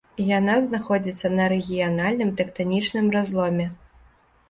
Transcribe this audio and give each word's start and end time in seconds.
Яна 0.37 0.55
знаходзіцца 0.63 1.27
на 1.35 1.45
рэгіянальным 1.55 2.35
тэктанічным 2.43 3.15
разломе. 3.21 3.73